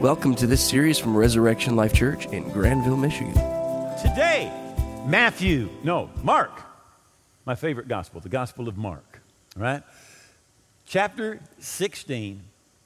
Welcome 0.00 0.36
to 0.36 0.46
this 0.46 0.64
series 0.64 0.96
from 0.96 1.16
Resurrection 1.16 1.74
Life 1.74 1.92
Church 1.92 2.26
in 2.26 2.48
Grandville, 2.50 2.96
Michigan. 2.96 3.34
Today, 4.00 4.48
Matthew, 5.04 5.68
no, 5.82 6.08
Mark, 6.22 6.52
my 7.44 7.56
favorite 7.56 7.88
gospel, 7.88 8.20
the 8.20 8.28
Gospel 8.28 8.68
of 8.68 8.76
Mark, 8.76 9.20
right? 9.56 9.82
Chapter 10.86 11.40
16, 11.58 12.40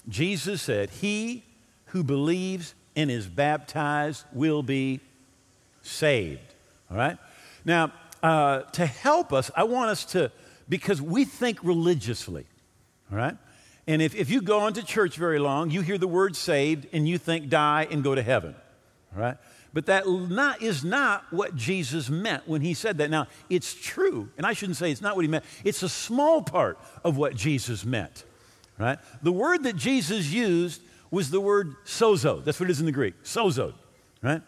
Jesus 0.09 0.62
said, 0.62 0.88
He 0.88 1.45
who 1.88 2.03
believes 2.03 2.75
and 2.96 3.11
is 3.11 3.26
baptized 3.26 4.24
will 4.32 4.62
be 4.62 4.98
saved, 5.82 6.54
all 6.90 6.96
right? 6.96 7.18
Now, 7.66 7.92
uh, 8.22 8.62
to 8.62 8.86
help 8.86 9.34
us, 9.34 9.50
I 9.54 9.64
want 9.64 9.90
us 9.90 10.06
to, 10.06 10.32
because 10.66 11.02
we 11.02 11.26
think 11.26 11.62
religiously, 11.62 12.46
all 13.10 13.18
right? 13.18 13.36
And 13.87 14.01
if, 14.01 14.14
if 14.14 14.30
you 14.30 14.41
go 14.41 14.67
into 14.67 14.85
church 14.85 15.17
very 15.17 15.39
long, 15.39 15.71
you 15.71 15.80
hear 15.80 15.99
the 15.99 16.09
word 16.09 16.37
saved 16.37 16.87
and 16.93 17.09
you 17.09 17.19
think 17.19 17.49
die 17.49 17.89
and 17.91 18.05
go 18.05 18.14
to 18.14 18.23
heaven, 18.23 18.54
right? 19.14 19.36
But 19.73 19.86
that 19.86 20.07
not, 20.07 20.63
is 20.63 20.85
not 20.85 21.25
what 21.32 21.57
Jesus 21.57 22.09
meant 22.09 22.46
when 22.46 22.61
he 22.61 22.75
said 22.75 22.99
that. 22.99 23.11
Now, 23.11 23.26
it's 23.49 23.75
true, 23.75 24.29
and 24.37 24.46
I 24.46 24.53
shouldn't 24.53 24.76
say 24.76 24.90
it's 24.90 25.00
not 25.00 25.17
what 25.17 25.23
he 25.23 25.29
meant. 25.29 25.45
It's 25.64 25.82
a 25.82 25.89
small 25.89 26.43
part 26.43 26.79
of 27.03 27.17
what 27.17 27.35
Jesus 27.35 27.85
meant, 27.85 28.25
right? 28.79 28.99
The 29.23 29.32
word 29.32 29.64
that 29.64 29.76
Jesus 29.76 30.31
used 30.31 30.82
was 31.11 31.31
the 31.31 31.40
word 31.40 31.75
sozo. 31.85 32.45
That's 32.45 32.61
what 32.61 32.69
it 32.69 32.73
is 32.73 32.81
in 32.81 32.87
the 32.87 32.92
Greek, 32.92 33.23
sozo, 33.25 33.75
right? 34.23 34.42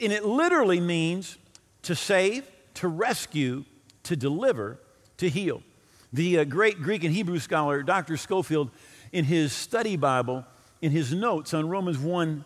And 0.00 0.12
it 0.12 0.24
literally 0.24 0.80
means 0.80 1.38
to 1.82 1.94
save, 1.94 2.46
to 2.74 2.88
rescue, 2.88 3.64
to 4.04 4.16
deliver, 4.16 4.78
to 5.18 5.28
heal. 5.28 5.62
The 6.14 6.38
uh, 6.38 6.44
great 6.44 6.80
Greek 6.80 7.02
and 7.02 7.12
Hebrew 7.12 7.40
scholar, 7.40 7.82
Dr. 7.82 8.16
Scofield, 8.16 8.70
in 9.10 9.24
his 9.24 9.52
study 9.52 9.96
Bible, 9.96 10.44
in 10.80 10.92
his 10.92 11.12
notes 11.12 11.52
on 11.52 11.68
Romans 11.68 11.98
1, 11.98 12.44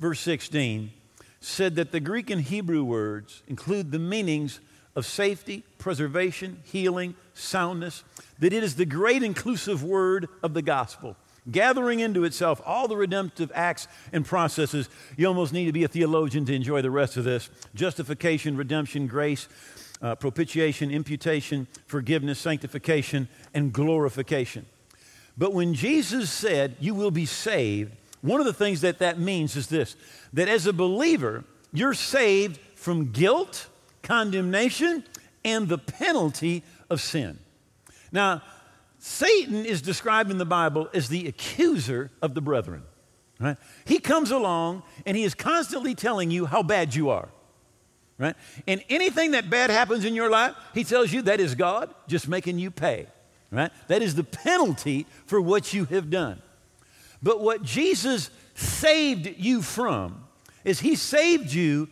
verse 0.00 0.18
16, 0.18 0.90
said 1.38 1.76
that 1.76 1.92
the 1.92 2.00
Greek 2.00 2.30
and 2.30 2.42
Hebrew 2.42 2.82
words 2.82 3.44
include 3.46 3.92
the 3.92 4.00
meanings 4.00 4.58
of 4.96 5.06
safety, 5.06 5.62
preservation, 5.78 6.60
healing, 6.64 7.14
soundness, 7.32 8.02
that 8.40 8.52
it 8.52 8.64
is 8.64 8.74
the 8.74 8.84
great 8.84 9.22
inclusive 9.22 9.84
word 9.84 10.28
of 10.42 10.52
the 10.52 10.62
gospel, 10.62 11.16
gathering 11.48 12.00
into 12.00 12.24
itself 12.24 12.60
all 12.66 12.88
the 12.88 12.96
redemptive 12.96 13.52
acts 13.54 13.86
and 14.12 14.24
processes. 14.24 14.88
You 15.16 15.28
almost 15.28 15.52
need 15.52 15.66
to 15.66 15.72
be 15.72 15.84
a 15.84 15.88
theologian 15.88 16.44
to 16.46 16.54
enjoy 16.56 16.82
the 16.82 16.90
rest 16.90 17.16
of 17.16 17.22
this 17.22 17.50
justification, 17.72 18.56
redemption, 18.56 19.06
grace, 19.06 19.46
uh, 20.02 20.14
propitiation, 20.14 20.90
imputation, 20.90 21.66
forgiveness, 21.86 22.38
sanctification, 22.38 23.28
and 23.54 23.72
glorification. 23.72 24.66
But 25.38 25.52
when 25.52 25.74
Jesus 25.74 26.30
said, 26.30 26.76
You 26.80 26.94
will 26.94 27.10
be 27.10 27.26
saved, 27.26 27.92
one 28.22 28.40
of 28.40 28.46
the 28.46 28.52
things 28.52 28.80
that 28.80 28.98
that 28.98 29.18
means 29.18 29.56
is 29.56 29.68
this 29.68 29.96
that 30.32 30.48
as 30.48 30.66
a 30.66 30.72
believer, 30.72 31.44
you're 31.72 31.94
saved 31.94 32.58
from 32.74 33.12
guilt, 33.12 33.68
condemnation, 34.02 35.04
and 35.44 35.68
the 35.68 35.78
penalty 35.78 36.62
of 36.90 37.00
sin. 37.00 37.38
Now, 38.12 38.42
Satan 38.98 39.64
is 39.64 39.82
described 39.82 40.30
in 40.30 40.38
the 40.38 40.46
Bible 40.46 40.88
as 40.92 41.08
the 41.08 41.28
accuser 41.28 42.10
of 42.22 42.34
the 42.34 42.40
brethren. 42.40 42.82
Right? 43.38 43.56
He 43.84 43.98
comes 43.98 44.30
along 44.30 44.82
and 45.04 45.16
he 45.16 45.22
is 45.22 45.34
constantly 45.34 45.94
telling 45.94 46.30
you 46.30 46.46
how 46.46 46.62
bad 46.62 46.94
you 46.94 47.10
are 47.10 47.28
right? 48.18 48.36
And 48.66 48.82
anything 48.88 49.32
that 49.32 49.50
bad 49.50 49.70
happens 49.70 50.04
in 50.04 50.14
your 50.14 50.30
life, 50.30 50.54
he 50.74 50.84
tells 50.84 51.12
you 51.12 51.22
that 51.22 51.40
is 51.40 51.54
God 51.54 51.94
just 52.08 52.28
making 52.28 52.58
you 52.58 52.70
pay, 52.70 53.06
right? 53.50 53.70
That 53.88 54.02
is 54.02 54.14
the 54.14 54.24
penalty 54.24 55.06
for 55.26 55.40
what 55.40 55.74
you 55.74 55.84
have 55.86 56.10
done. 56.10 56.40
But 57.22 57.40
what 57.40 57.62
Jesus 57.62 58.30
saved 58.54 59.38
you 59.38 59.62
from 59.62 60.24
is 60.64 60.80
he 60.80 60.96
saved 60.96 61.52
you 61.52 61.88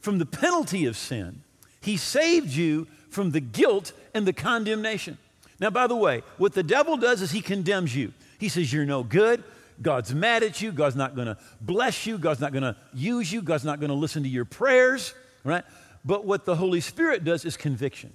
from 0.00 0.18
the 0.18 0.26
penalty 0.26 0.86
of 0.86 0.96
sin. 0.96 1.42
He 1.80 1.96
saved 1.96 2.50
you 2.50 2.86
from 3.10 3.30
the 3.30 3.40
guilt 3.40 3.92
and 4.14 4.26
the 4.26 4.32
condemnation. 4.32 5.18
Now, 5.60 5.70
by 5.70 5.86
the 5.86 5.96
way, 5.96 6.22
what 6.36 6.54
the 6.54 6.62
devil 6.62 6.96
does 6.96 7.20
is 7.20 7.30
he 7.30 7.40
condemns 7.40 7.94
you. 7.94 8.12
He 8.38 8.48
says, 8.48 8.72
You're 8.72 8.84
no 8.84 9.02
good. 9.02 9.42
God's 9.80 10.14
mad 10.14 10.42
at 10.42 10.60
you. 10.60 10.72
God's 10.72 10.96
not 10.96 11.14
going 11.14 11.26
to 11.26 11.36
bless 11.60 12.06
you. 12.06 12.18
God's 12.18 12.40
not 12.40 12.52
going 12.52 12.64
to 12.64 12.76
use 12.92 13.32
you. 13.32 13.42
God's 13.42 13.64
not 13.64 13.78
going 13.78 13.90
to 13.90 13.96
listen 13.96 14.24
to 14.24 14.28
your 14.28 14.44
prayers 14.44 15.14
right? 15.48 15.64
But 16.04 16.24
what 16.24 16.44
the 16.44 16.56
Holy 16.56 16.80
Spirit 16.80 17.24
does 17.24 17.44
is 17.44 17.56
conviction. 17.56 18.12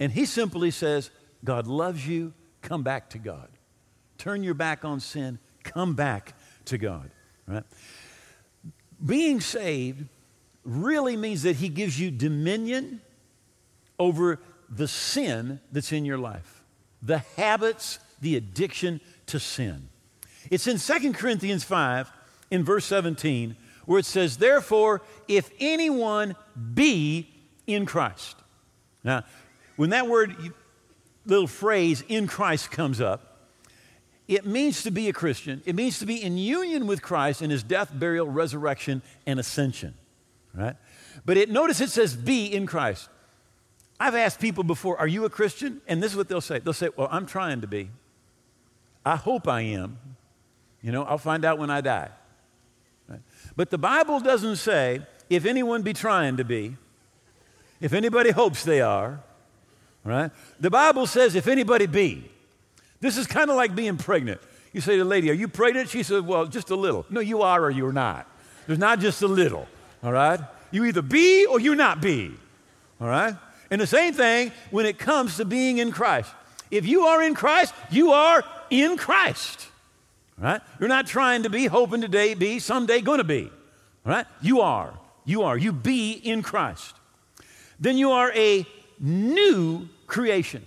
And 0.00 0.12
He 0.12 0.26
simply 0.26 0.70
says, 0.70 1.10
God 1.44 1.66
loves 1.66 2.06
you, 2.06 2.34
come 2.60 2.82
back 2.82 3.10
to 3.10 3.18
God. 3.18 3.48
Turn 4.18 4.42
your 4.42 4.54
back 4.54 4.84
on 4.84 5.00
sin, 5.00 5.38
come 5.62 5.94
back 5.94 6.34
to 6.66 6.78
God, 6.78 7.10
right? 7.46 7.64
Being 9.04 9.40
saved 9.40 10.06
really 10.64 11.16
means 11.16 11.42
that 11.42 11.56
He 11.56 11.68
gives 11.68 11.98
you 11.98 12.10
dominion 12.10 13.00
over 13.98 14.40
the 14.68 14.88
sin 14.88 15.60
that's 15.70 15.92
in 15.92 16.04
your 16.04 16.18
life, 16.18 16.64
the 17.02 17.18
habits, 17.36 17.98
the 18.20 18.36
addiction 18.36 19.00
to 19.26 19.38
sin. 19.38 19.88
It's 20.50 20.66
in 20.66 20.78
2 20.78 21.12
Corinthians 21.12 21.64
5, 21.64 22.10
in 22.50 22.64
verse 22.64 22.84
17, 22.84 23.56
where 23.92 23.98
it 23.98 24.06
says, 24.06 24.38
Therefore, 24.38 25.02
if 25.28 25.50
anyone 25.60 26.34
be 26.72 27.28
in 27.66 27.84
Christ. 27.84 28.36
Now, 29.04 29.24
when 29.76 29.90
that 29.90 30.08
word, 30.08 30.34
little 31.26 31.46
phrase, 31.46 32.02
in 32.08 32.26
Christ, 32.26 32.70
comes 32.70 33.02
up, 33.02 33.50
it 34.26 34.46
means 34.46 34.84
to 34.84 34.90
be 34.90 35.10
a 35.10 35.12
Christian. 35.12 35.60
It 35.66 35.74
means 35.74 35.98
to 35.98 36.06
be 36.06 36.22
in 36.22 36.38
union 36.38 36.86
with 36.86 37.02
Christ 37.02 37.42
in 37.42 37.50
his 37.50 37.62
death, 37.62 37.90
burial, 37.92 38.26
resurrection, 38.26 39.02
and 39.26 39.38
ascension. 39.38 39.92
Right? 40.54 40.76
But 41.26 41.36
it, 41.36 41.50
notice 41.50 41.82
it 41.82 41.90
says 41.90 42.16
be 42.16 42.46
in 42.46 42.64
Christ. 42.64 43.10
I've 44.00 44.14
asked 44.14 44.40
people 44.40 44.64
before, 44.64 44.98
are 44.98 45.06
you 45.06 45.26
a 45.26 45.30
Christian? 45.30 45.82
And 45.86 46.02
this 46.02 46.12
is 46.12 46.16
what 46.16 46.30
they'll 46.30 46.40
say. 46.40 46.60
They'll 46.60 46.72
say, 46.72 46.88
well, 46.96 47.08
I'm 47.10 47.26
trying 47.26 47.60
to 47.60 47.66
be. 47.66 47.90
I 49.04 49.16
hope 49.16 49.46
I 49.46 49.60
am. 49.60 49.98
You 50.80 50.92
know, 50.92 51.04
I'll 51.04 51.18
find 51.18 51.44
out 51.44 51.58
when 51.58 51.68
I 51.68 51.82
die. 51.82 52.08
But 53.56 53.70
the 53.70 53.78
Bible 53.78 54.20
doesn't 54.20 54.56
say, 54.56 55.02
if 55.28 55.44
anyone 55.44 55.82
be 55.82 55.92
trying 55.92 56.36
to 56.36 56.44
be, 56.44 56.76
if 57.80 57.92
anybody 57.92 58.30
hopes 58.30 58.64
they 58.64 58.80
are, 58.80 59.20
right? 60.04 60.30
The 60.60 60.70
Bible 60.70 61.06
says, 61.06 61.34
if 61.34 61.46
anybody 61.46 61.86
be. 61.86 62.30
This 63.00 63.16
is 63.16 63.26
kind 63.26 63.50
of 63.50 63.56
like 63.56 63.74
being 63.74 63.96
pregnant. 63.96 64.40
You 64.72 64.80
say 64.80 64.92
to 64.92 65.04
the 65.04 65.08
lady, 65.08 65.30
Are 65.30 65.34
you 65.34 65.48
pregnant? 65.48 65.88
She 65.90 66.02
says, 66.02 66.22
Well, 66.22 66.46
just 66.46 66.70
a 66.70 66.76
little. 66.76 67.04
No, 67.10 67.20
you 67.20 67.42
are 67.42 67.62
or 67.62 67.70
you're 67.70 67.92
not. 67.92 68.26
There's 68.66 68.78
not 68.78 69.00
just 69.00 69.22
a 69.22 69.28
little, 69.28 69.66
all 70.02 70.12
right? 70.12 70.40
You 70.70 70.84
either 70.84 71.02
be 71.02 71.44
or 71.46 71.60
you 71.60 71.74
not 71.74 72.00
be, 72.00 72.32
all 73.00 73.08
right? 73.08 73.34
And 73.70 73.80
the 73.80 73.86
same 73.86 74.14
thing 74.14 74.52
when 74.70 74.86
it 74.86 74.98
comes 74.98 75.36
to 75.38 75.44
being 75.44 75.78
in 75.78 75.92
Christ. 75.92 76.32
If 76.70 76.86
you 76.86 77.02
are 77.06 77.22
in 77.22 77.34
Christ, 77.34 77.74
you 77.90 78.12
are 78.12 78.42
in 78.70 78.96
Christ. 78.96 79.68
Right? 80.42 80.60
You're 80.80 80.88
not 80.88 81.06
trying 81.06 81.44
to 81.44 81.50
be, 81.50 81.66
hoping 81.66 82.00
today 82.00 82.34
be, 82.34 82.58
someday 82.58 83.00
to 83.00 83.22
be. 83.22 83.50
Right? 84.04 84.26
You 84.40 84.60
are. 84.60 84.92
You 85.24 85.44
are. 85.44 85.56
You 85.56 85.72
be 85.72 86.12
in 86.12 86.42
Christ. 86.42 86.96
Then 87.78 87.96
you 87.96 88.10
are 88.10 88.32
a 88.32 88.66
new 88.98 89.88
creation. 90.08 90.66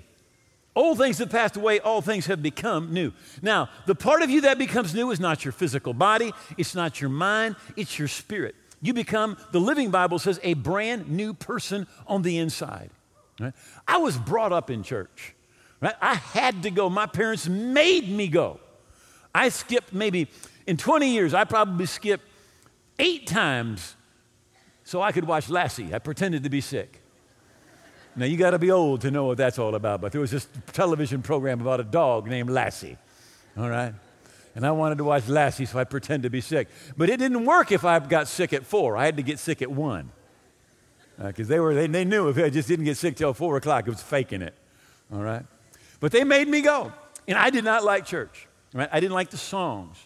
Old 0.78 0.98
things 0.98 1.18
have 1.18 1.30
passed 1.30 1.58
away, 1.58 1.80
all 1.80 2.02
things 2.02 2.26
have 2.26 2.42
become 2.42 2.94
new. 2.94 3.12
Now, 3.42 3.70
the 3.86 3.96
part 3.96 4.22
of 4.22 4.30
you 4.30 4.42
that 4.42 4.58
becomes 4.58 4.94
new 4.94 5.12
is 5.12 5.20
not 5.20 5.44
your 5.44 5.52
physical 5.52 5.94
body, 5.94 6.34
it's 6.58 6.76
not 6.76 7.00
your 7.00 7.10
mind, 7.10 7.56
it's 7.76 8.00
your 8.00 8.08
spirit. 8.08 8.56
You 8.82 8.94
become, 8.94 9.38
the 9.52 9.60
Living 9.60 9.92
Bible 9.92 10.20
says, 10.20 10.40
a 10.44 10.54
brand 10.54 11.10
new 11.10 11.34
person 11.34 11.88
on 12.08 12.22
the 12.22 12.38
inside. 12.38 12.92
Right? 13.40 13.54
I 13.88 13.98
was 13.98 14.18
brought 14.18 14.54
up 14.54 14.70
in 14.70 14.84
church. 14.84 15.34
Right? 15.82 15.96
I 16.02 16.16
had 16.16 16.64
to 16.64 16.72
go. 16.72 16.90
My 16.90 17.06
parents 17.06 17.48
made 17.48 18.10
me 18.10 18.28
go. 18.28 18.60
I 19.36 19.50
skipped 19.50 19.94
maybe, 19.94 20.30
in 20.66 20.78
20 20.78 21.10
years, 21.10 21.34
I 21.34 21.44
probably 21.44 21.88
skipped 21.88 22.24
eight 22.98 23.28
times 23.28 23.96
so 24.86 25.02
I 25.02 25.12
could 25.12 25.26
watch 25.26 25.50
Lassie. 25.50 25.94
I 25.94 26.00
pretended 26.00 26.44
to 26.44 26.50
be 26.50 26.62
sick. 26.62 27.02
Now, 28.16 28.26
you 28.28 28.38
got 28.38 28.52
to 28.52 28.60
be 28.60 28.72
old 28.72 29.02
to 29.02 29.12
know 29.12 29.26
what 29.26 29.38
that's 29.38 29.60
all 29.60 29.76
about, 29.76 30.00
but 30.00 30.14
there 30.14 30.22
was 30.22 30.32
this 30.32 30.48
television 30.72 31.22
program 31.22 31.60
about 31.60 31.82
a 31.82 31.84
dog 31.84 32.30
named 32.30 32.50
Lassie, 32.50 32.98
all 33.58 33.70
right? 33.70 33.94
And 34.56 34.66
I 34.66 34.72
wanted 34.72 35.00
to 35.00 35.04
watch 35.04 35.28
Lassie, 35.28 35.66
so 35.66 35.78
I 35.80 35.84
pretended 35.84 36.24
to 36.24 36.30
be 36.30 36.40
sick. 36.40 36.70
But 36.96 37.10
it 37.10 37.18
didn't 37.18 37.44
work 37.44 37.74
if 37.74 37.84
I 37.84 38.00
got 38.00 38.30
sick 38.30 38.54
at 38.54 38.66
four. 38.66 38.96
I 38.96 39.04
had 39.04 39.18
to 39.18 39.24
get 39.24 39.38
sick 39.38 39.62
at 39.62 39.70
one. 39.70 40.14
Because 41.18 41.50
uh, 41.50 41.50
they, 41.50 41.60
were, 41.60 41.74
they, 41.74 41.88
they 41.88 42.06
knew 42.06 42.30
if 42.30 42.38
I 42.38 42.50
just 42.50 42.70
didn't 42.70 42.86
get 42.86 42.96
sick 42.96 43.18
till 43.18 43.34
four 43.34 43.58
o'clock, 43.58 43.86
it 43.86 43.90
was 43.90 44.02
faking 44.02 44.42
it, 44.42 44.54
all 45.12 45.22
right? 45.22 45.46
But 46.00 46.14
they 46.14 46.24
made 46.24 46.48
me 46.48 46.62
go. 46.62 46.94
And 47.28 47.38
I 47.38 47.50
did 47.50 47.66
not 47.66 47.84
like 47.84 48.06
church. 48.06 48.48
Right? 48.76 48.90
I 48.92 49.00
didn't 49.00 49.14
like 49.14 49.30
the 49.30 49.38
songs. 49.38 49.98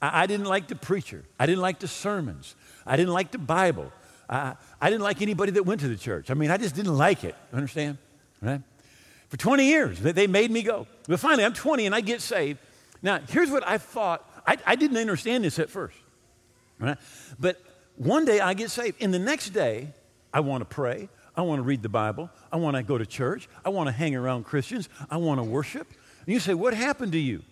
I, 0.00 0.22
I, 0.22 0.26
didn't 0.26 0.46
like 0.46 0.68
the 0.68 0.76
preacher. 0.76 1.24
I 1.40 1.46
didn't 1.46 1.60
like 1.60 1.80
the 1.80 1.88
sermons. 1.88 2.54
I 2.86 2.96
didn't 2.96 3.12
like 3.12 3.32
the 3.32 3.38
Bible. 3.38 3.92
I, 4.30 4.54
I 4.80 4.90
didn't 4.90 5.02
like 5.02 5.20
anybody 5.20 5.50
that 5.52 5.64
went 5.64 5.80
to 5.80 5.88
the 5.88 5.96
church. 5.96 6.30
I 6.30 6.34
mean, 6.34 6.50
I 6.50 6.56
just 6.56 6.76
didn't 6.76 6.96
like 6.96 7.24
it. 7.24 7.34
Understand? 7.52 7.98
Right? 8.40 8.62
For 9.28 9.36
20 9.36 9.66
years, 9.66 9.98
they 9.98 10.28
made 10.28 10.52
me 10.52 10.62
go. 10.62 10.86
But 11.08 11.18
finally, 11.18 11.44
I'm 11.44 11.52
20 11.52 11.84
and 11.84 11.94
I 11.94 12.00
get 12.00 12.20
saved. 12.20 12.60
Now, 13.02 13.18
here's 13.28 13.50
what 13.50 13.66
I 13.66 13.78
thought 13.78 14.28
I, 14.46 14.56
I 14.66 14.76
didn't 14.76 14.98
understand 14.98 15.42
this 15.42 15.58
at 15.58 15.68
first. 15.68 15.96
Right? 16.78 16.98
But 17.40 17.60
one 17.96 18.24
day 18.24 18.40
I 18.40 18.54
get 18.54 18.70
saved, 18.70 19.02
and 19.02 19.12
the 19.12 19.18
next 19.18 19.50
day 19.50 19.92
I 20.32 20.40
want 20.40 20.60
to 20.60 20.64
pray. 20.64 21.08
I 21.36 21.42
want 21.42 21.58
to 21.58 21.62
read 21.62 21.82
the 21.82 21.88
Bible. 21.88 22.30
I 22.52 22.56
want 22.56 22.76
to 22.76 22.82
go 22.82 22.98
to 22.98 23.06
church. 23.06 23.48
I 23.64 23.70
want 23.70 23.88
to 23.88 23.92
hang 23.92 24.14
around 24.14 24.44
Christians. 24.44 24.88
I 25.10 25.16
want 25.16 25.40
to 25.40 25.44
worship. 25.44 25.88
And 26.26 26.34
you 26.34 26.40
say, 26.40 26.54
What 26.54 26.74
happened 26.74 27.12
to 27.12 27.18
you? 27.18 27.42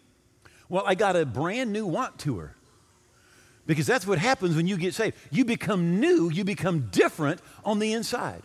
Well, 0.70 0.84
I 0.86 0.94
got 0.94 1.16
a 1.16 1.26
brand 1.26 1.72
new 1.72 1.84
want 1.84 2.18
to 2.20 2.38
her. 2.38 2.56
Because 3.66 3.86
that's 3.86 4.06
what 4.06 4.18
happens 4.18 4.56
when 4.56 4.66
you 4.66 4.78
get 4.78 4.94
saved. 4.94 5.16
You 5.30 5.44
become 5.44 6.00
new, 6.00 6.30
you 6.30 6.44
become 6.44 6.88
different 6.90 7.40
on 7.64 7.78
the 7.78 7.92
inside. 7.92 8.42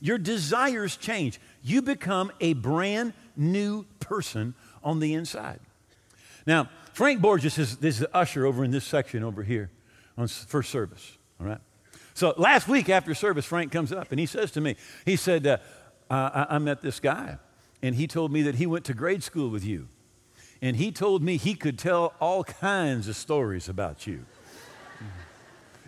Your 0.00 0.18
desires 0.18 0.96
change. 0.96 1.40
You 1.62 1.80
become 1.80 2.30
a 2.40 2.52
brand 2.52 3.14
new 3.36 3.86
person 4.00 4.54
on 4.82 5.00
the 5.00 5.14
inside. 5.14 5.60
Now, 6.46 6.68
Frank 6.92 7.20
Borges 7.20 7.58
is, 7.58 7.78
is 7.82 8.00
the 8.00 8.14
usher 8.14 8.46
over 8.46 8.64
in 8.64 8.70
this 8.70 8.84
section 8.84 9.22
over 9.22 9.42
here 9.42 9.70
on 10.18 10.28
first 10.28 10.70
service, 10.70 11.16
all 11.40 11.46
right? 11.46 11.60
So 12.14 12.34
last 12.36 12.68
week 12.68 12.88
after 12.88 13.14
service, 13.14 13.44
Frank 13.44 13.72
comes 13.72 13.92
up 13.92 14.10
and 14.10 14.18
he 14.18 14.26
says 14.26 14.50
to 14.52 14.60
me, 14.60 14.76
he 15.04 15.16
said, 15.16 15.46
uh, 15.46 15.58
I, 16.10 16.46
I 16.50 16.58
met 16.58 16.82
this 16.82 16.98
guy, 16.98 17.38
and 17.82 17.94
he 17.94 18.06
told 18.06 18.32
me 18.32 18.42
that 18.42 18.56
he 18.56 18.66
went 18.66 18.84
to 18.86 18.94
grade 18.94 19.22
school 19.22 19.48
with 19.48 19.64
you. 19.64 19.88
And 20.62 20.76
he 20.76 20.92
told 20.92 21.22
me 21.22 21.36
he 21.36 21.54
could 21.54 21.78
tell 21.78 22.12
all 22.20 22.44
kinds 22.44 23.08
of 23.08 23.16
stories 23.16 23.68
about 23.68 24.06
you. 24.06 24.24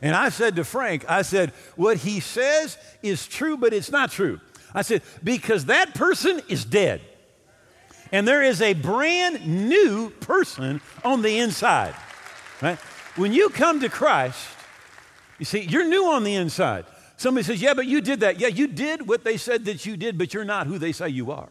And 0.00 0.16
I 0.16 0.30
said 0.30 0.56
to 0.56 0.64
Frank, 0.64 1.08
I 1.08 1.22
said, 1.22 1.50
what 1.76 1.98
he 1.98 2.18
says 2.18 2.76
is 3.02 3.26
true, 3.28 3.56
but 3.56 3.72
it's 3.72 3.90
not 3.90 4.10
true. 4.10 4.40
I 4.74 4.82
said, 4.82 5.02
because 5.22 5.66
that 5.66 5.94
person 5.94 6.40
is 6.48 6.64
dead. 6.64 7.00
And 8.10 8.26
there 8.26 8.42
is 8.42 8.60
a 8.60 8.74
brand 8.74 9.46
new 9.46 10.10
person 10.10 10.80
on 11.04 11.22
the 11.22 11.38
inside. 11.38 11.94
Right? 12.60 12.78
When 13.16 13.32
you 13.32 13.48
come 13.48 13.80
to 13.80 13.88
Christ, 13.88 14.48
you 15.38 15.44
see, 15.44 15.60
you're 15.60 15.88
new 15.88 16.06
on 16.06 16.24
the 16.24 16.34
inside. 16.34 16.84
Somebody 17.16 17.44
says, 17.44 17.62
Yeah, 17.62 17.74
but 17.74 17.86
you 17.86 18.00
did 18.00 18.20
that. 18.20 18.40
Yeah, 18.40 18.48
you 18.48 18.66
did 18.66 19.06
what 19.06 19.24
they 19.24 19.36
said 19.36 19.64
that 19.66 19.86
you 19.86 19.96
did, 19.96 20.18
but 20.18 20.34
you're 20.34 20.44
not 20.44 20.66
who 20.66 20.78
they 20.78 20.92
say 20.92 21.08
you 21.08 21.30
are. 21.30 21.48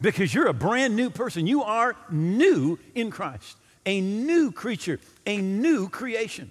Because 0.00 0.34
you're 0.34 0.46
a 0.46 0.54
brand 0.54 0.96
new 0.96 1.10
person. 1.10 1.46
You 1.46 1.62
are 1.62 1.94
new 2.10 2.78
in 2.94 3.10
Christ, 3.10 3.56
a 3.84 4.00
new 4.00 4.50
creature, 4.50 4.98
a 5.26 5.38
new 5.38 5.88
creation. 5.88 6.50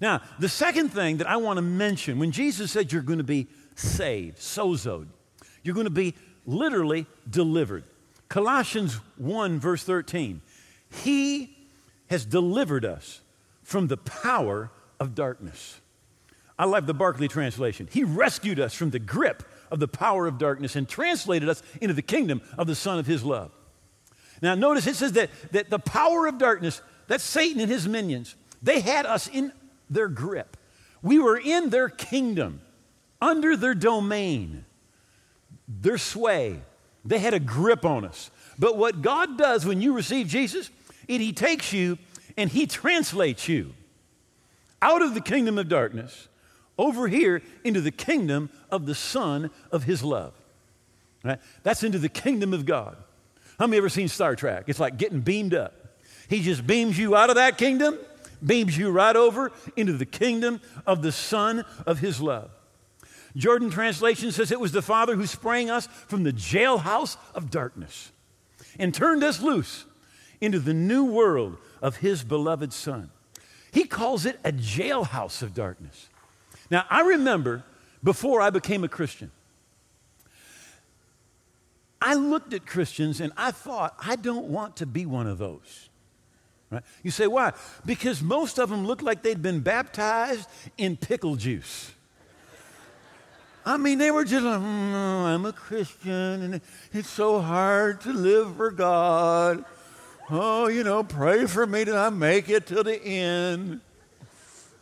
Now, 0.00 0.20
the 0.38 0.48
second 0.48 0.90
thing 0.90 1.16
that 1.18 1.26
I 1.26 1.36
want 1.36 1.56
to 1.56 1.62
mention 1.62 2.18
when 2.18 2.30
Jesus 2.30 2.70
said 2.70 2.92
you're 2.92 3.02
going 3.02 3.18
to 3.18 3.24
be 3.24 3.48
saved, 3.74 4.38
sozoed, 4.38 5.06
you're 5.62 5.74
going 5.74 5.84
to 5.84 5.90
be 5.90 6.14
literally 6.46 7.06
delivered. 7.28 7.84
Colossians 8.28 8.94
1, 9.16 9.58
verse 9.58 9.82
13. 9.82 10.40
He 11.02 11.56
has 12.08 12.24
delivered 12.24 12.84
us 12.84 13.20
from 13.62 13.88
the 13.88 13.96
power 13.96 14.70
of 15.00 15.14
darkness. 15.14 15.80
I 16.58 16.64
love 16.64 16.86
the 16.86 16.94
Barclay 16.94 17.28
translation. 17.28 17.88
He 17.90 18.04
rescued 18.04 18.60
us 18.60 18.74
from 18.74 18.90
the 18.90 18.98
grip 18.98 19.42
of 19.70 19.80
the 19.80 19.88
power 19.88 20.26
of 20.26 20.38
darkness 20.38 20.76
and 20.76 20.88
translated 20.88 21.48
us 21.48 21.62
into 21.80 21.94
the 21.94 22.02
kingdom 22.02 22.40
of 22.58 22.66
the 22.66 22.74
Son 22.74 22.98
of 22.98 23.06
His 23.06 23.24
love. 23.24 23.50
Now, 24.42 24.54
notice 24.54 24.86
it 24.86 24.96
says 24.96 25.12
that, 25.12 25.30
that 25.52 25.70
the 25.70 25.78
power 25.78 26.26
of 26.26 26.38
darkness, 26.38 26.82
that's 27.06 27.24
Satan 27.24 27.60
and 27.60 27.70
his 27.70 27.88
minions, 27.88 28.36
they 28.62 28.80
had 28.80 29.06
us 29.06 29.28
in 29.28 29.52
their 29.88 30.08
grip. 30.08 30.56
We 31.02 31.18
were 31.18 31.38
in 31.38 31.70
their 31.70 31.88
kingdom, 31.88 32.60
under 33.20 33.56
their 33.56 33.74
domain, 33.74 34.64
their 35.68 35.98
sway. 35.98 36.60
They 37.04 37.18
had 37.18 37.34
a 37.34 37.40
grip 37.40 37.84
on 37.84 38.04
us. 38.04 38.30
But 38.58 38.76
what 38.76 39.02
God 39.02 39.38
does 39.38 39.64
when 39.64 39.80
you 39.80 39.92
receive 39.92 40.28
Jesus, 40.28 40.70
it, 41.08 41.20
He 41.20 41.32
takes 41.32 41.72
you 41.72 41.98
and 42.36 42.50
He 42.50 42.66
translates 42.66 43.48
you 43.48 43.72
out 44.82 45.02
of 45.02 45.14
the 45.14 45.20
kingdom 45.20 45.58
of 45.58 45.68
darkness 45.68 46.28
over 46.78 47.08
here 47.08 47.42
into 47.64 47.80
the 47.80 47.90
kingdom 47.90 48.50
of 48.70 48.86
the 48.86 48.94
Son 48.94 49.50
of 49.72 49.84
His 49.84 50.02
love. 50.02 50.34
Right? 51.24 51.38
That's 51.62 51.82
into 51.82 51.98
the 51.98 52.08
kingdom 52.08 52.52
of 52.52 52.66
God. 52.66 52.96
How 53.58 53.66
many 53.66 53.78
ever 53.78 53.88
seen 53.88 54.08
Star 54.08 54.36
Trek? 54.36 54.64
It's 54.66 54.80
like 54.80 54.98
getting 54.98 55.20
beamed 55.20 55.54
up. 55.54 55.74
He 56.28 56.42
just 56.42 56.66
beams 56.66 56.98
you 56.98 57.16
out 57.16 57.30
of 57.30 57.36
that 57.36 57.56
kingdom, 57.56 57.98
beams 58.44 58.76
you 58.76 58.90
right 58.90 59.16
over 59.16 59.52
into 59.76 59.94
the 59.94 60.06
kingdom 60.06 60.60
of 60.86 61.02
the 61.02 61.12
Son 61.12 61.64
of 61.86 62.00
His 62.00 62.20
love. 62.20 62.50
Jordan 63.36 63.70
translation 63.70 64.32
says 64.32 64.50
it 64.50 64.60
was 64.60 64.72
the 64.72 64.82
Father 64.82 65.14
who 65.14 65.26
sprang 65.26 65.70
us 65.70 65.86
from 65.86 66.22
the 66.22 66.32
jailhouse 66.32 67.16
of 67.34 67.50
darkness 67.50 68.10
and 68.78 68.94
turned 68.94 69.22
us 69.22 69.42
loose 69.42 69.84
into 70.40 70.58
the 70.58 70.74
new 70.74 71.04
world 71.04 71.56
of 71.82 71.96
His 71.96 72.24
beloved 72.24 72.72
Son. 72.72 73.10
He 73.72 73.84
calls 73.84 74.26
it 74.26 74.38
a 74.44 74.52
jailhouse 74.52 75.42
of 75.42 75.54
darkness. 75.54 76.08
Now, 76.70 76.84
I 76.90 77.02
remember 77.02 77.64
before 78.02 78.40
I 78.40 78.50
became 78.50 78.84
a 78.84 78.88
Christian, 78.88 79.30
I 82.00 82.14
looked 82.14 82.52
at 82.52 82.66
Christians 82.66 83.20
and 83.20 83.32
I 83.36 83.50
thought, 83.50 83.94
I 84.00 84.16
don't 84.16 84.46
want 84.46 84.76
to 84.76 84.86
be 84.86 85.06
one 85.06 85.26
of 85.26 85.38
those. 85.38 85.88
Right? 86.70 86.82
You 87.02 87.10
say, 87.10 87.26
why? 87.26 87.52
Because 87.84 88.22
most 88.22 88.58
of 88.58 88.70
them 88.70 88.86
looked 88.86 89.02
like 89.02 89.22
they'd 89.22 89.42
been 89.42 89.60
baptized 89.60 90.48
in 90.76 90.96
pickle 90.96 91.36
juice. 91.36 91.92
I 93.64 93.76
mean, 93.76 93.98
they 93.98 94.12
were 94.12 94.24
just 94.24 94.44
like, 94.44 94.60
mm, 94.60 94.64
I'm 94.64 95.44
a 95.44 95.52
Christian 95.52 96.12
and 96.42 96.60
it's 96.92 97.08
so 97.08 97.40
hard 97.40 98.00
to 98.02 98.12
live 98.12 98.56
for 98.56 98.70
God. 98.70 99.64
Oh, 100.30 100.68
you 100.68 100.84
know, 100.84 101.02
pray 101.02 101.46
for 101.46 101.66
me 101.66 101.84
that 101.84 101.96
I 101.96 102.10
make 102.10 102.48
it 102.48 102.66
to 102.66 102.82
the 102.82 103.00
end. 103.02 103.80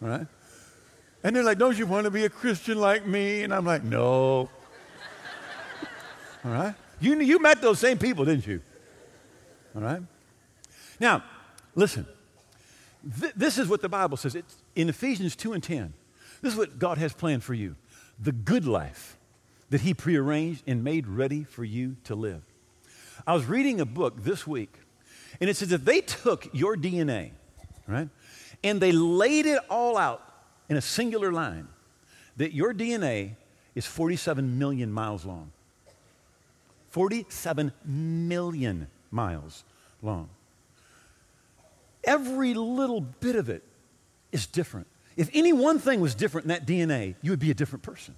Right? 0.00 0.26
And 1.24 1.34
they're 1.34 1.42
like, 1.42 1.58
Don't 1.58 1.76
you 1.76 1.86
want 1.86 2.04
to 2.04 2.10
be 2.10 2.26
a 2.26 2.28
Christian 2.28 2.78
like 2.78 3.06
me? 3.06 3.42
And 3.42 3.52
I'm 3.52 3.64
like, 3.64 3.82
No. 3.82 4.50
All 6.44 6.50
right? 6.52 6.74
You, 7.00 7.18
you 7.20 7.40
met 7.40 7.60
those 7.60 7.80
same 7.80 7.98
people, 7.98 8.26
didn't 8.26 8.46
you? 8.46 8.60
All 9.74 9.82
right? 9.82 10.02
Now, 11.00 11.24
listen. 11.74 12.06
Th- 13.20 13.32
this 13.34 13.58
is 13.58 13.68
what 13.68 13.82
the 13.82 13.88
Bible 13.88 14.16
says. 14.16 14.34
It's 14.34 14.56
in 14.76 14.88
Ephesians 14.88 15.34
2 15.34 15.54
and 15.54 15.62
10. 15.62 15.92
This 16.42 16.52
is 16.52 16.58
what 16.58 16.78
God 16.78 16.98
has 16.98 17.12
planned 17.12 17.42
for 17.42 17.54
you 17.54 17.74
the 18.20 18.32
good 18.32 18.66
life 18.66 19.16
that 19.70 19.80
He 19.80 19.92
prearranged 19.92 20.62
and 20.66 20.84
made 20.84 21.08
ready 21.08 21.42
for 21.42 21.64
you 21.64 21.96
to 22.04 22.14
live. 22.14 22.42
I 23.26 23.34
was 23.34 23.46
reading 23.46 23.80
a 23.80 23.86
book 23.86 24.22
this 24.22 24.46
week, 24.46 24.72
and 25.40 25.50
it 25.50 25.56
says 25.56 25.72
if 25.72 25.84
they 25.84 26.00
took 26.00 26.48
your 26.52 26.76
DNA, 26.76 27.32
right, 27.88 28.08
and 28.62 28.80
they 28.80 28.92
laid 28.92 29.46
it 29.46 29.58
all 29.68 29.96
out 29.96 30.33
in 30.68 30.76
a 30.76 30.80
singular 30.80 31.32
line 31.32 31.68
that 32.36 32.52
your 32.52 32.72
DNA 32.72 33.36
is 33.74 33.86
47 33.86 34.58
million 34.58 34.92
miles 34.92 35.24
long. 35.24 35.52
47 36.90 37.72
million 37.84 38.86
miles 39.10 39.64
long. 40.02 40.28
Every 42.04 42.54
little 42.54 43.00
bit 43.00 43.36
of 43.36 43.48
it 43.48 43.62
is 44.30 44.46
different. 44.46 44.86
If 45.16 45.30
any 45.32 45.52
one 45.52 45.78
thing 45.78 46.00
was 46.00 46.14
different 46.14 46.44
in 46.44 46.48
that 46.48 46.66
DNA, 46.66 47.14
you 47.22 47.30
would 47.30 47.40
be 47.40 47.50
a 47.50 47.54
different 47.54 47.82
person. 47.82 48.14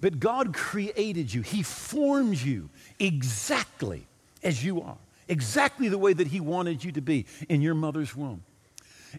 But 0.00 0.20
God 0.20 0.54
created 0.54 1.32
you, 1.32 1.42
He 1.42 1.62
formed 1.62 2.38
you 2.38 2.68
exactly 2.98 4.06
as 4.42 4.64
you 4.64 4.82
are, 4.82 4.96
exactly 5.28 5.88
the 5.88 5.98
way 5.98 6.12
that 6.12 6.26
He 6.26 6.40
wanted 6.40 6.84
you 6.84 6.92
to 6.92 7.00
be 7.00 7.26
in 7.48 7.62
your 7.62 7.74
mother's 7.74 8.14
womb. 8.14 8.42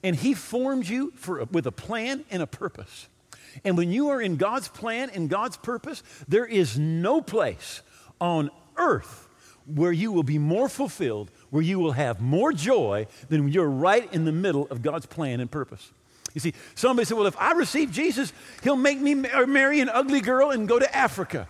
And 0.04 0.16
He 0.16 0.34
formed 0.34 0.88
you 0.88 1.12
for, 1.16 1.44
with 1.46 1.68
a 1.68 1.72
plan 1.72 2.26
and 2.30 2.42
a 2.42 2.48
purpose. 2.48 3.08
And 3.64 3.78
when 3.78 3.92
you 3.92 4.10
are 4.10 4.22
in 4.22 4.36
God's 4.38 4.68
plan 4.68 5.10
and 5.10 5.30
God's 5.30 5.58
purpose, 5.58 6.04
there 6.28 6.46
is 6.46 6.78
no 6.78 7.22
place 7.22 7.82
on 8.20 8.52
earth 8.78 9.28
where 9.66 9.92
you 9.92 10.12
will 10.12 10.24
be 10.24 10.38
more 10.38 10.70
fulfilled, 10.70 11.30
where 11.50 11.64
you 11.64 11.80
will 11.80 11.92
have 11.92 12.22
more 12.22 12.54
joy 12.54 13.08
than 13.30 13.46
when 13.46 13.54
you're 13.54 13.70
right 13.70 14.12
in 14.14 14.26
the 14.26 14.32
middle 14.32 14.68
of 14.70 14.82
God's 14.82 15.06
plan 15.06 15.40
and 15.40 15.52
purpose. 15.52 15.92
You 16.34 16.40
see, 16.40 16.54
somebody 16.76 17.06
said, 17.06 17.18
Well, 17.18 17.28
if 17.28 17.38
I 17.38 17.54
receive 17.54 17.92
Jesus, 17.92 18.32
he'll 18.64 18.76
make 18.76 19.00
me 19.00 19.16
marry 19.16 19.82
an 19.82 19.90
ugly 19.90 20.22
girl 20.22 20.52
and 20.52 20.68
go 20.68 20.80
to 20.80 20.96
Africa. 20.96 21.48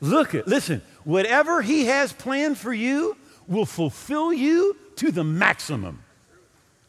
Look 0.00 0.34
at, 0.34 0.48
listen, 0.48 0.80
whatever 1.04 1.60
he 1.60 1.86
has 1.86 2.12
planned 2.12 2.56
for 2.56 2.72
you 2.72 3.16
will 3.46 3.66
fulfill 3.66 4.32
you 4.32 4.76
to 5.00 5.10
the 5.10 5.24
maximum. 5.24 6.02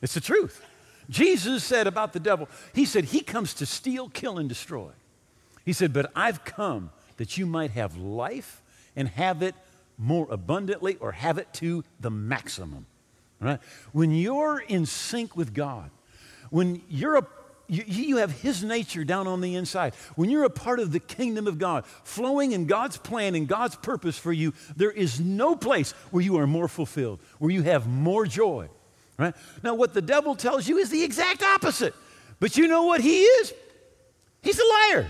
It's 0.01 0.13
the 0.13 0.19
truth. 0.19 0.65
Jesus 1.09 1.63
said 1.63 1.87
about 1.87 2.11
the 2.11 2.19
devil, 2.19 2.49
He 2.73 2.83
said, 2.83 3.05
He 3.05 3.21
comes 3.21 3.53
to 3.55 3.65
steal, 3.65 4.09
kill, 4.09 4.37
and 4.37 4.49
destroy. 4.49 4.89
He 5.63 5.71
said, 5.71 5.93
But 5.93 6.11
I've 6.13 6.43
come 6.43 6.91
that 7.15 7.37
you 7.37 7.45
might 7.45 7.71
have 7.71 7.95
life 7.95 8.61
and 8.97 9.07
have 9.07 9.41
it 9.41 9.55
more 9.97 10.27
abundantly 10.29 10.97
or 10.97 11.13
have 11.13 11.37
it 11.37 11.53
to 11.53 11.85
the 12.01 12.11
maximum. 12.11 12.85
Right? 13.39 13.59
When 13.93 14.11
you're 14.11 14.59
in 14.59 14.85
sync 14.85 15.37
with 15.37 15.53
God, 15.53 15.89
when 16.49 16.81
you're 16.89 17.15
a 17.15 17.25
you, 17.71 17.85
you 17.87 18.17
have 18.17 18.31
His 18.31 18.65
nature 18.65 19.05
down 19.05 19.27
on 19.27 19.39
the 19.39 19.55
inside. 19.55 19.95
When 20.15 20.29
you're 20.29 20.43
a 20.43 20.49
part 20.49 20.81
of 20.81 20.91
the 20.91 20.99
kingdom 20.99 21.47
of 21.47 21.57
God, 21.57 21.85
flowing 22.03 22.51
in 22.51 22.65
God's 22.65 22.97
plan 22.97 23.33
and 23.33 23.47
God's 23.47 23.77
purpose 23.77 24.17
for 24.17 24.33
you, 24.33 24.53
there 24.75 24.91
is 24.91 25.21
no 25.21 25.55
place 25.55 25.93
where 26.11 26.21
you 26.21 26.37
are 26.37 26.45
more 26.45 26.67
fulfilled, 26.67 27.21
where 27.39 27.49
you 27.49 27.61
have 27.61 27.87
more 27.87 28.25
joy. 28.25 28.67
Right? 29.17 29.33
Now, 29.63 29.75
what 29.75 29.93
the 29.93 30.01
devil 30.01 30.35
tells 30.35 30.67
you 30.67 30.79
is 30.79 30.89
the 30.89 31.01
exact 31.01 31.43
opposite. 31.43 31.95
But 32.41 32.57
you 32.57 32.67
know 32.67 32.83
what 32.83 32.99
he 32.99 33.21
is? 33.21 33.53
He's 34.41 34.59
a 34.59 34.67
liar. 34.67 35.07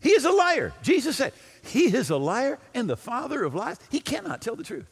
He 0.00 0.10
is 0.10 0.24
a 0.24 0.32
liar. 0.32 0.72
Jesus 0.80 1.16
said, 1.16 1.34
He 1.62 1.94
is 1.94 2.08
a 2.08 2.16
liar 2.16 2.58
and 2.72 2.88
the 2.88 2.96
father 2.96 3.44
of 3.44 3.54
lies. 3.54 3.76
He 3.90 4.00
cannot 4.00 4.40
tell 4.40 4.56
the 4.56 4.64
truth. 4.64 4.86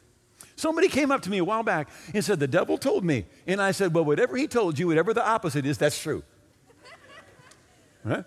Somebody 0.57 0.87
came 0.87 1.11
up 1.11 1.21
to 1.21 1.29
me 1.29 1.37
a 1.37 1.45
while 1.45 1.61
back 1.61 1.87
and 2.15 2.25
said, 2.25 2.39
The 2.39 2.47
devil 2.47 2.79
told 2.79 3.05
me. 3.05 3.25
And 3.45 3.61
I 3.61 3.71
said, 3.71 3.93
Well, 3.93 4.03
whatever 4.03 4.35
he 4.35 4.47
told 4.47 4.77
you, 4.77 4.87
whatever 4.87 5.13
the 5.13 5.25
opposite 5.25 5.65
is, 5.65 5.77
that's 5.77 6.01
true. 6.01 6.23
Right? 8.03 8.25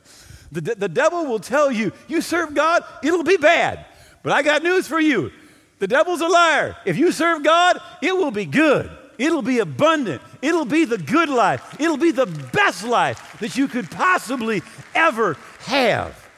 The, 0.53 0.61
the 0.61 0.89
devil 0.89 1.27
will 1.27 1.41
tell 1.41 1.73
you, 1.73 1.93
You 2.07 2.21
serve 2.21 2.55
God, 2.55 2.85
it'll 3.03 3.25
be 3.25 3.37
bad. 3.37 3.85
But 4.23 4.33
I 4.33 4.43
got 4.43 4.63
news 4.63 4.87
for 4.87 5.01
you. 5.01 5.33
The 5.81 5.89
devil's 5.89 6.21
a 6.21 6.29
liar. 6.29 6.77
If 6.85 6.97
you 6.97 7.11
serve 7.11 7.43
God, 7.43 7.81
it 8.01 8.15
will 8.15 8.31
be 8.31 8.45
good. 8.45 8.91
It'll 9.19 9.43
be 9.43 9.59
abundant. 9.59 10.23
It'll 10.41 10.65
be 10.65 10.85
the 10.85 10.99
good 10.99 11.29
life. 11.29 11.81
It'll 11.81 11.97
be 11.97 12.13
the 12.13 12.27
best 12.27 12.85
life 12.85 13.39
that 13.41 13.57
you 13.57 13.67
could 13.67 13.91
possibly 13.91 14.63
ever 14.95 15.37
have. 15.61 16.29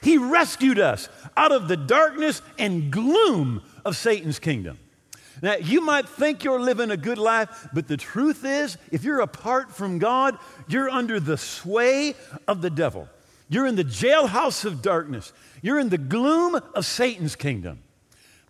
He 0.00 0.16
rescued 0.16 0.78
us 0.78 1.08
out 1.36 1.52
of 1.52 1.68
the 1.68 1.76
darkness 1.76 2.40
and 2.58 2.90
gloom 2.90 3.62
of 3.84 3.96
Satan's 3.96 4.38
kingdom. 4.38 4.78
Now, 5.42 5.56
you 5.56 5.80
might 5.80 6.08
think 6.08 6.44
you're 6.44 6.60
living 6.60 6.90
a 6.90 6.96
good 6.96 7.18
life, 7.18 7.68
but 7.72 7.88
the 7.88 7.96
truth 7.96 8.44
is, 8.44 8.78
if 8.90 9.04
you're 9.04 9.20
apart 9.20 9.72
from 9.72 9.98
God, 9.98 10.38
you're 10.68 10.88
under 10.88 11.18
the 11.18 11.36
sway 11.36 12.14
of 12.46 12.62
the 12.62 12.70
devil. 12.70 13.08
You're 13.48 13.66
in 13.66 13.76
the 13.76 13.84
jailhouse 13.84 14.64
of 14.64 14.82
darkness. 14.82 15.32
You're 15.62 15.78
in 15.78 15.88
the 15.88 15.98
gloom 15.98 16.60
of 16.74 16.86
Satan's 16.86 17.36
kingdom. 17.36 17.80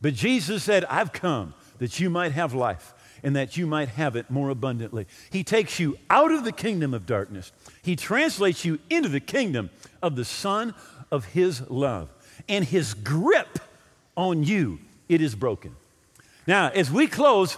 But 0.00 0.14
Jesus 0.14 0.62
said, 0.62 0.84
I've 0.86 1.12
come 1.12 1.54
that 1.78 1.98
you 1.98 2.10
might 2.10 2.32
have 2.32 2.54
life 2.54 2.94
and 3.22 3.34
that 3.34 3.56
you 3.56 3.66
might 3.66 3.88
have 3.88 4.16
it 4.16 4.30
more 4.30 4.50
abundantly. 4.50 5.06
He 5.30 5.42
takes 5.42 5.80
you 5.80 5.96
out 6.10 6.30
of 6.30 6.44
the 6.44 6.52
kingdom 6.52 6.92
of 6.94 7.06
darkness, 7.06 7.52
He 7.82 7.96
translates 7.96 8.64
you 8.64 8.78
into 8.90 9.08
the 9.08 9.20
kingdom 9.20 9.70
of 10.02 10.14
the 10.14 10.24
Son 10.24 10.74
of 11.10 11.24
His 11.26 11.68
love. 11.70 12.10
And 12.48 12.64
His 12.64 12.92
grip 12.94 13.58
on 14.16 14.44
you, 14.44 14.78
it 15.08 15.20
is 15.22 15.34
broken. 15.34 15.74
Now, 16.46 16.68
as 16.68 16.90
we 16.90 17.06
close, 17.06 17.56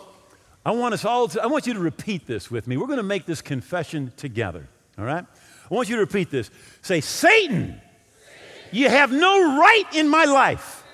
I 0.65 0.71
want 0.73 0.95
us 0.95 1.05
all 1.05 1.29
to, 1.29 1.43
I 1.43 1.47
want 1.47 1.67
you 1.67 1.75
to 1.75 1.81
repeat 1.81 2.27
this 2.27 2.51
with 2.51 2.67
me. 2.67 2.77
We're 2.77 2.87
going 2.87 2.99
to 2.99 3.03
make 3.03 3.27
this 3.27 3.43
confession 3.43 4.13
together, 4.17 4.67
all 4.99 5.05
right? 5.05 5.25
I 5.71 5.75
want 5.75 5.89
you 5.89 5.97
to 5.97 6.01
repeat 6.03 6.31
this. 6.31 6.51
Say, 6.83 7.01
Satan, 7.01 7.81
you 8.71 8.89
have 8.89 9.11
no 9.13 9.59
right 9.59 9.85
in 9.93 10.09
my 10.09 10.25
life. 10.25 10.85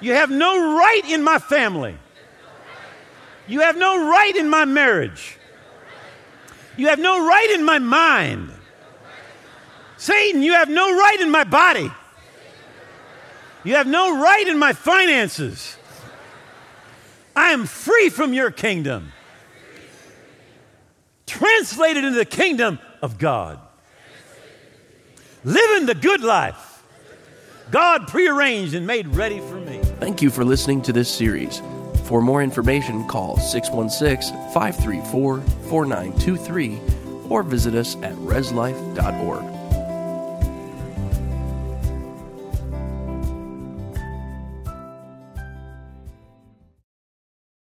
You 0.00 0.12
have 0.12 0.30
no 0.30 0.76
right 0.76 1.02
in 1.06 1.22
my 1.22 1.38
family. 1.38 1.96
You 3.46 3.60
have 3.60 3.76
no 3.76 4.10
right 4.10 4.34
in 4.36 4.48
my 4.48 4.64
marriage. 4.64 5.38
You 6.76 6.88
have 6.88 6.98
no 6.98 7.26
right 7.26 7.50
in 7.54 7.64
my 7.64 7.78
mind. 7.78 8.50
Satan, 9.96 10.42
you 10.42 10.54
have 10.54 10.68
no 10.68 10.96
right 10.96 11.20
in 11.20 11.30
my 11.30 11.44
body. 11.44 11.90
You 13.64 13.76
have 13.76 13.86
no 13.86 14.20
right 14.20 14.46
in 14.46 14.58
my 14.58 14.72
finances. 14.72 15.76
I 17.36 17.52
am 17.52 17.66
free 17.66 18.08
from 18.10 18.32
your 18.32 18.50
kingdom. 18.50 19.12
Translated 21.26 22.04
into 22.04 22.18
the 22.18 22.24
kingdom 22.24 22.78
of 23.02 23.18
God. 23.18 23.58
Living 25.42 25.86
the 25.86 25.94
good 25.94 26.22
life. 26.22 26.82
God 27.70 28.08
prearranged 28.08 28.74
and 28.74 28.86
made 28.86 29.08
ready 29.08 29.40
for 29.40 29.56
me. 29.56 29.80
Thank 29.98 30.22
you 30.22 30.30
for 30.30 30.44
listening 30.44 30.82
to 30.82 30.92
this 30.92 31.08
series. 31.08 31.60
For 32.04 32.20
more 32.20 32.42
information, 32.42 33.06
call 33.08 33.38
616 33.38 34.36
534 34.52 35.40
4923 35.40 36.80
or 37.30 37.42
visit 37.42 37.74
us 37.74 37.96
at 37.96 38.14
reslife.org. 38.16 39.53